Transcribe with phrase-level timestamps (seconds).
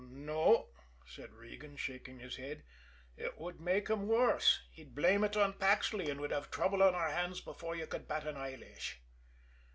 [0.09, 0.69] "No,"
[1.05, 2.63] said Regan, shaking his head.
[3.17, 4.61] "It would make him worse.
[4.71, 8.07] He'd blame it on Paxley, and we'd have trouble on our hands before you could
[8.07, 8.99] bat an eyelash."